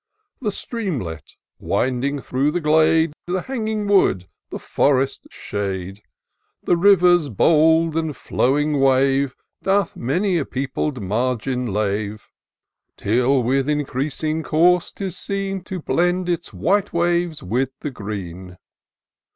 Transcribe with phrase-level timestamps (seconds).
[0.41, 3.13] The streamlet, winding through the glade.
[3.27, 6.01] The hanging wood, the forest shade;
[6.63, 12.31] The river's bold and flowing wave, Doth many a peopled margin lave.
[12.97, 18.57] Till, with increasing course, 'tis seen To blend its white waves with the green.